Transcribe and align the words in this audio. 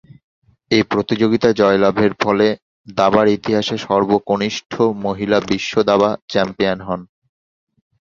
এ 0.71 0.79
প্রতিযোগিতা 0.91 1.49
জয়লাভের 1.59 2.13
ফলে 2.23 2.47
দাবার 2.93 3.27
ইতিহাসে 3.37 3.75
সর্বকনিষ্ঠ 3.87 4.71
মহিলা 5.05 5.37
বিশ্ব 5.49 5.73
দাবা 5.89 6.09
চ্যাম্পিয়ন 6.31 6.79
হন। 6.87 7.01